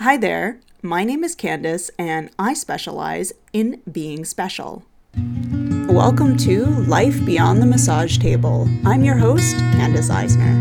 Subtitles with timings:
[0.00, 4.86] Hi there, my name is Candace and I specialize in being special.
[5.14, 8.66] Welcome to Life Beyond the Massage Table.
[8.86, 10.54] I'm your host, Candace Eisner.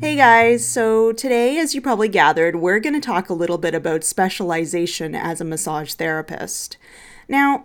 [0.00, 3.74] Hey guys, so today, as you probably gathered, we're going to talk a little bit
[3.74, 6.76] about specialization as a massage therapist.
[7.28, 7.64] Now,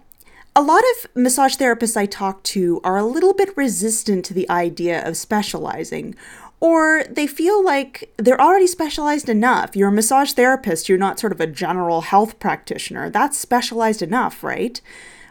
[0.55, 4.49] a lot of massage therapists I talk to are a little bit resistant to the
[4.49, 6.15] idea of specializing,
[6.61, 9.75] or they feel like they're already specialized enough.
[9.75, 13.09] You're a massage therapist, you're not sort of a general health practitioner.
[13.09, 14.79] That's specialized enough, right?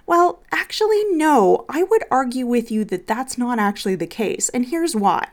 [0.07, 1.65] Well, actually, no.
[1.71, 5.29] I would argue with you that that's not actually the case, and here's why.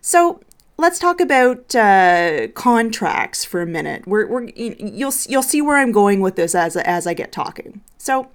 [0.00, 0.40] So,
[0.76, 4.04] let's talk about uh, contracts for a minute.
[4.08, 7.82] We're, we're you'll you'll see where I'm going with this as as I get talking.
[7.98, 8.28] So,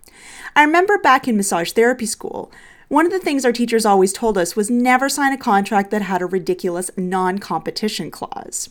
[0.55, 2.51] I remember back in massage therapy school,
[2.89, 6.03] one of the things our teachers always told us was never sign a contract that
[6.03, 8.69] had a ridiculous non competition clause.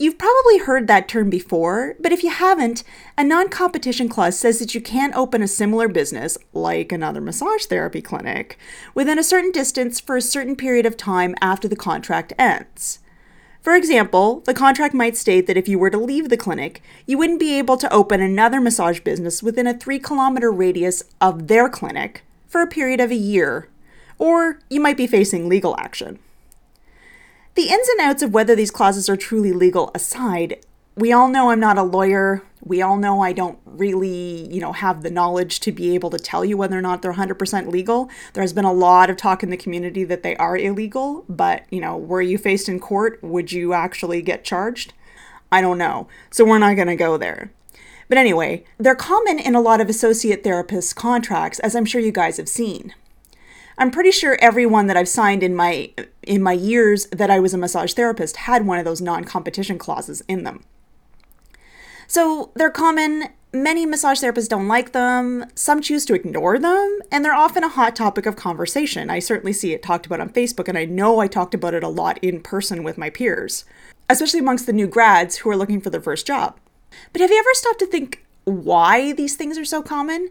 [0.00, 2.84] You've probably heard that term before, but if you haven't,
[3.16, 7.64] a non competition clause says that you can't open a similar business, like another massage
[7.64, 8.56] therapy clinic,
[8.94, 13.00] within a certain distance for a certain period of time after the contract ends.
[13.60, 17.18] For example, the contract might state that if you were to leave the clinic, you
[17.18, 21.68] wouldn't be able to open another massage business within a three kilometer radius of their
[21.68, 23.68] clinic for a period of a year,
[24.18, 26.18] or you might be facing legal action.
[27.56, 30.64] The ins and outs of whether these clauses are truly legal aside,
[30.98, 32.42] we all know I'm not a lawyer.
[32.64, 36.18] We all know I don't really, you know, have the knowledge to be able to
[36.18, 38.10] tell you whether or not they're 100% legal.
[38.32, 41.64] There has been a lot of talk in the community that they are illegal, but,
[41.70, 43.22] you know, were you faced in court?
[43.22, 44.92] Would you actually get charged?
[45.52, 46.08] I don't know.
[46.30, 47.52] So we're not going to go there.
[48.08, 52.12] But anyway, they're common in a lot of associate therapists' contracts, as I'm sure you
[52.12, 52.94] guys have seen.
[53.76, 55.92] I'm pretty sure everyone that I've signed in my
[56.24, 60.20] in my years that I was a massage therapist had one of those non-competition clauses
[60.22, 60.64] in them.
[62.08, 63.24] So they're common.
[63.52, 65.44] Many massage therapists don't like them.
[65.54, 69.10] Some choose to ignore them, and they're often a hot topic of conversation.
[69.10, 71.84] I certainly see it talked about on Facebook, and I know I talked about it
[71.84, 73.64] a lot in person with my peers,
[74.08, 76.58] especially amongst the new grads who are looking for their first job.
[77.12, 80.30] But have you ever stopped to think why these things are so common?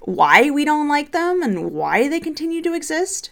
[0.00, 3.30] Why we don't like them, and why they continue to exist?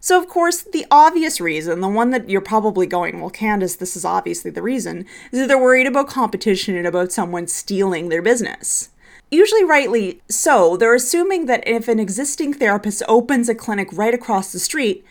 [0.00, 3.96] So, of course, the obvious reason, the one that you're probably going, well, Candace, this
[3.96, 8.22] is obviously the reason, is that they're worried about competition and about someone stealing their
[8.22, 8.90] business.
[9.30, 14.52] Usually, rightly so, they're assuming that if an existing therapist opens a clinic right across
[14.52, 15.04] the street,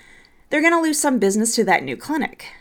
[0.50, 2.53] they're going to lose some business to that new clinic.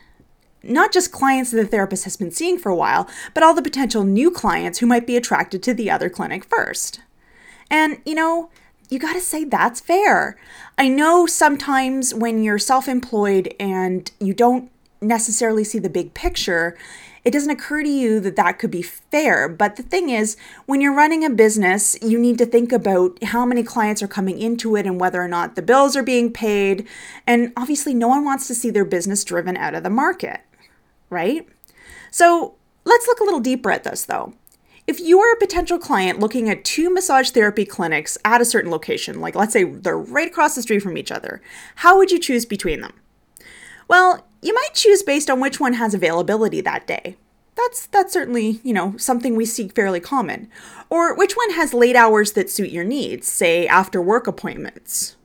[0.64, 3.62] Not just clients that the therapist has been seeing for a while, but all the
[3.62, 7.00] potential new clients who might be attracted to the other clinic first.
[7.70, 8.50] And, you know,
[8.88, 10.38] you got to say that's fair.
[10.78, 16.76] I know sometimes when you're self employed and you don't necessarily see the big picture,
[17.24, 19.48] it doesn't occur to you that that could be fair.
[19.48, 20.36] But the thing is,
[20.66, 24.38] when you're running a business, you need to think about how many clients are coming
[24.38, 26.86] into it and whether or not the bills are being paid.
[27.26, 30.40] And obviously, no one wants to see their business driven out of the market,
[31.08, 31.48] right?
[32.10, 34.34] So let's look a little deeper at this though.
[34.86, 38.70] If you are a potential client looking at two massage therapy clinics at a certain
[38.70, 41.40] location, like let's say they're right across the street from each other,
[41.76, 42.92] how would you choose between them?
[43.88, 47.16] Well, you might choose based on which one has availability that day.
[47.56, 50.50] That's that's certainly, you know, something we see fairly common.
[50.90, 55.16] Or which one has late hours that suit your needs, say after work appointments.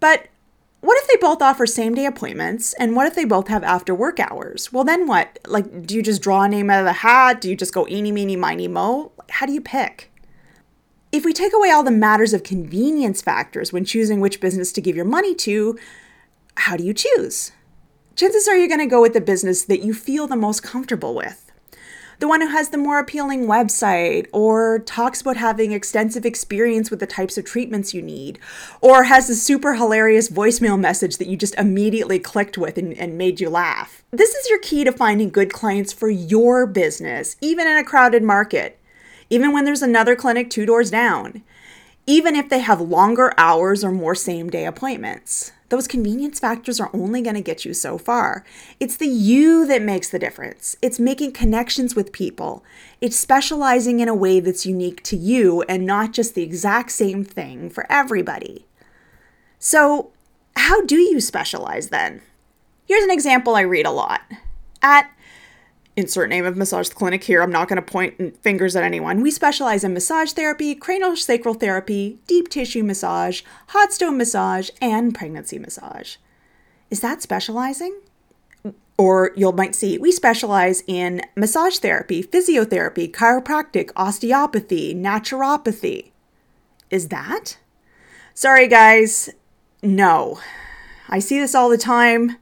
[0.00, 0.28] But
[0.82, 3.94] what if they both offer same day appointments and what if they both have after
[3.94, 4.72] work hours?
[4.72, 5.38] Well, then what?
[5.46, 7.40] Like, do you just draw a name out of the hat?
[7.40, 9.12] Do you just go eeny, meeny, miny, mo?
[9.30, 10.10] How do you pick?
[11.12, 14.80] If we take away all the matters of convenience factors when choosing which business to
[14.80, 15.78] give your money to,
[16.56, 17.52] how do you choose?
[18.16, 21.14] Chances are you're going to go with the business that you feel the most comfortable
[21.14, 21.51] with
[22.22, 27.00] the one who has the more appealing website, or talks about having extensive experience with
[27.00, 28.38] the types of treatments you need,
[28.80, 33.18] or has a super hilarious voicemail message that you just immediately clicked with and, and
[33.18, 34.04] made you laugh.
[34.12, 38.22] This is your key to finding good clients for your business, even in a crowded
[38.22, 38.78] market,
[39.28, 41.42] even when there's another clinic two doors down,
[42.06, 45.50] even if they have longer hours or more same day appointments.
[45.72, 48.44] Those convenience factors are only going to get you so far.
[48.78, 50.76] It's the you that makes the difference.
[50.82, 52.62] It's making connections with people.
[53.00, 57.24] It's specializing in a way that's unique to you and not just the exact same
[57.24, 58.66] thing for everybody.
[59.58, 60.10] So,
[60.56, 62.20] how do you specialize then?
[62.84, 64.20] Here's an example I read a lot.
[64.82, 65.10] At
[65.96, 67.42] insert name of massage clinic here.
[67.42, 69.22] I'm not going to point fingers at anyone.
[69.22, 75.58] We specialize in massage therapy, craniosacral therapy, deep tissue massage, hot stone massage, and pregnancy
[75.58, 76.16] massage.
[76.90, 78.00] Is that specializing?
[78.98, 86.10] Or you might see we specialize in massage therapy, physiotherapy, chiropractic, osteopathy, naturopathy.
[86.90, 87.56] Is that?
[88.34, 89.30] Sorry, guys.
[89.82, 90.38] No.
[91.08, 92.36] I see this all the time.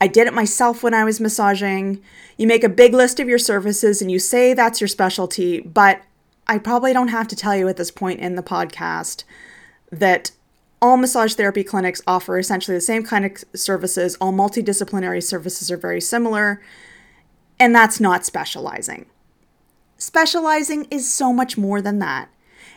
[0.00, 2.00] I did it myself when I was massaging.
[2.38, 6.02] You make a big list of your services and you say that's your specialty, but
[6.46, 9.24] I probably don't have to tell you at this point in the podcast
[9.92, 10.32] that
[10.82, 14.16] all massage therapy clinics offer essentially the same kind of services.
[14.16, 16.62] All multidisciplinary services are very similar,
[17.58, 19.06] and that's not specializing.
[19.98, 22.30] Specializing is so much more than that.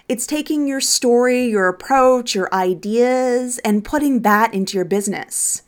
[0.10, 5.64] It's taking your story, your approach, your ideas, and putting that into your business.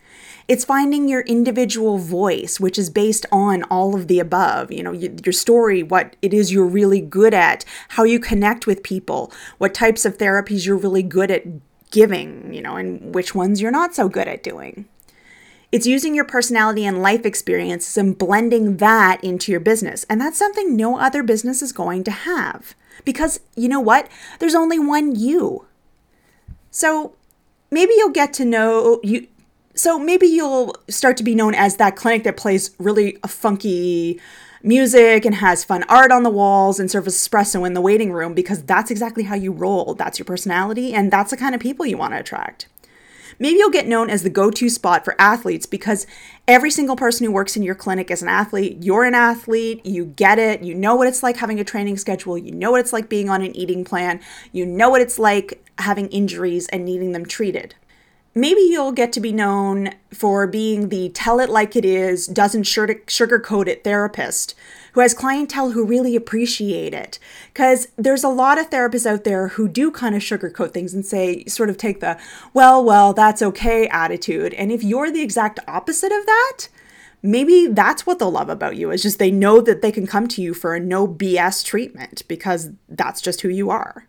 [0.47, 4.71] It's finding your individual voice, which is based on all of the above.
[4.71, 8.83] You know, your story, what it is you're really good at, how you connect with
[8.83, 11.45] people, what types of therapies you're really good at
[11.89, 14.86] giving, you know, and which ones you're not so good at doing.
[15.71, 20.06] It's using your personality and life experiences and blending that into your business.
[20.09, 22.75] And that's something no other business is going to have.
[23.03, 24.07] Because you know what?
[24.39, 25.65] There's only one you.
[26.71, 27.15] So
[27.71, 29.27] maybe you'll get to know you.
[29.77, 34.22] So maybe you'll start to be known as that clinic that plays really funky
[34.63, 38.33] music and has fun art on the walls and serves espresso in the waiting room
[38.33, 39.94] because that's exactly how you roll.
[39.94, 42.69] That's your personality, and that's the kind of people you want to attract.
[43.38, 46.07] Maybe you'll get known as the go to spot for athletes because
[46.48, 48.77] every single person who works in your clinic is an athlete.
[48.80, 52.38] You're an athlete, you get it, you know what it's like having a training schedule,
[52.38, 54.22] you know what it's like being on an eating plan,
[54.54, 57.75] you know what it's like having injuries and needing them treated
[58.35, 62.63] maybe you'll get to be known for being the tell it like it is, doesn't
[62.63, 64.53] sugarcoat it therapist
[64.95, 67.19] who has clientele who really appreciate it.
[67.53, 71.05] Because there's a lot of therapists out there who do kind of sugarcoat things and
[71.05, 72.17] say, sort of take the,
[72.53, 74.53] well, well, that's okay attitude.
[74.53, 76.69] And if you're the exact opposite of that,
[77.21, 80.29] maybe that's what they'll love about you is just they know that they can come
[80.29, 84.07] to you for a no BS treatment because that's just who you are.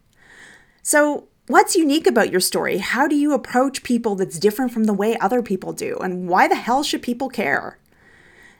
[0.82, 2.78] So What's unique about your story?
[2.78, 5.96] How do you approach people that's different from the way other people do?
[5.98, 7.78] And why the hell should people care?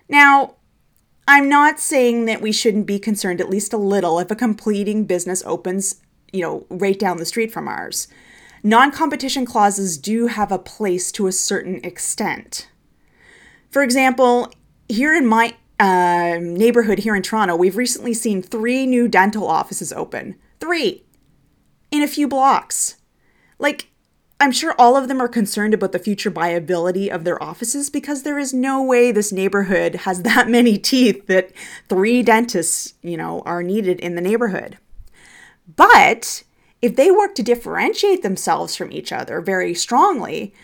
[0.09, 0.55] Now,
[1.27, 5.05] I'm not saying that we shouldn't be concerned at least a little if a completing
[5.05, 6.01] business opens,
[6.33, 8.07] you know, right down the street from ours.
[8.63, 12.69] Non competition clauses do have a place to a certain extent.
[13.69, 14.53] For example,
[14.89, 19.93] here in my uh, neighborhood here in Toronto, we've recently seen three new dental offices
[19.93, 20.37] open.
[20.61, 21.03] Three
[21.97, 22.97] in a few blocks.
[23.59, 23.89] Like,
[24.39, 28.23] I'm sure all of them are concerned about the future viability of their offices because
[28.23, 31.53] there is no way this neighborhood has that many teeth that
[31.89, 34.79] three dentists, you know, are needed in the neighborhood.
[35.75, 36.43] But
[36.83, 40.55] if they work to differentiate themselves from each other very strongly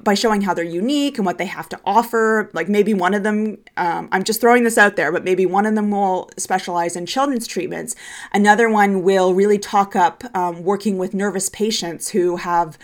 [0.00, 2.50] by showing how they're unique and what they have to offer.
[2.54, 5.66] Like maybe one of them, um, I'm just throwing this out there, but maybe one
[5.66, 7.94] of them will specialize in children's treatments.
[8.32, 12.78] Another one will really talk up um, working with nervous patients who have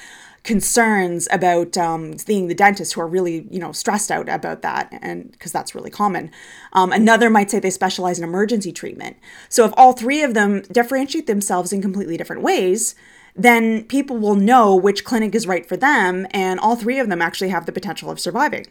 [0.45, 4.89] concerns about um, seeing the dentist who are really you know stressed out about that
[5.03, 6.31] and because that's really common
[6.73, 9.17] um, another might say they specialize in emergency treatment
[9.51, 12.95] so if all three of them differentiate themselves in completely different ways
[13.38, 17.23] then people will know which clinic is right for them, and all three of them
[17.23, 18.67] actually have the potential of surviving.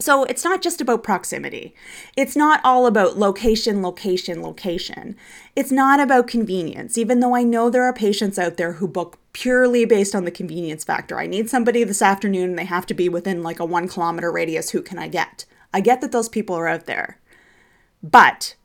[0.00, 1.74] So it's not just about proximity.
[2.16, 5.14] It's not all about location, location, location.
[5.54, 9.18] It's not about convenience, even though I know there are patients out there who book
[9.32, 11.20] purely based on the convenience factor.
[11.20, 14.32] I need somebody this afternoon and they have to be within like a one kilometer
[14.32, 14.70] radius.
[14.70, 15.44] Who can I get?
[15.72, 17.18] I get that those people are out there.
[18.02, 18.56] But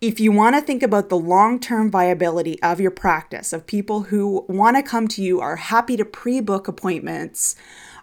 [0.00, 4.04] if you want to think about the long term viability of your practice, of people
[4.04, 7.56] who want to come to you, are happy to pre book appointments,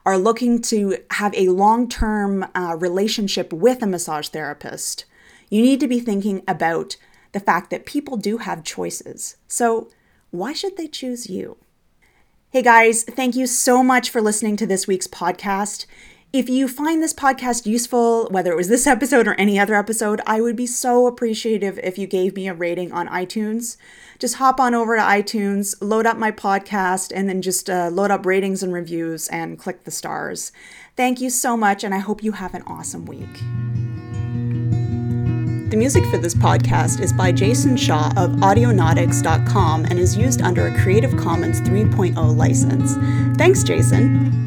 [0.06, 5.06] are looking to have a long term uh, relationship with a massage therapist,
[5.50, 6.98] you need to be thinking about
[7.32, 9.38] the fact that people do have choices.
[9.48, 9.90] So,
[10.32, 11.58] why should they choose you?
[12.50, 15.86] Hey guys, thank you so much for listening to this week's podcast.
[16.34, 20.20] If you find this podcast useful, whether it was this episode or any other episode,
[20.26, 23.78] I would be so appreciative if you gave me a rating on iTunes.
[24.18, 28.10] Just hop on over to iTunes, load up my podcast, and then just uh, load
[28.10, 30.52] up ratings and reviews and click the stars.
[30.96, 33.34] Thank you so much, and I hope you have an awesome week.
[35.70, 40.66] The music for this podcast is by Jason Shaw of Audionautix.com and is used under
[40.66, 42.96] a Creative Commons 3.0 license.
[43.38, 44.43] Thanks, Jason.